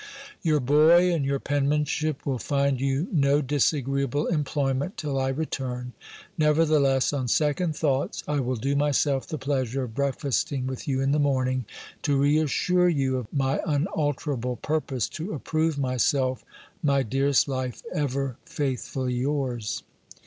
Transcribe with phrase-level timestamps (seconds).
[0.41, 5.93] Your boy, and your penmanship, will find you no disagreeable employment till I return.
[6.39, 11.11] Nevertheless, on second thoughts, I will do myself the pleasure of breakfasting with you in
[11.11, 11.65] the morning,
[12.01, 16.43] to re assure you of my unalterable purpose to approve myself,
[16.83, 19.83] _my dearest life, ever faithfully yours."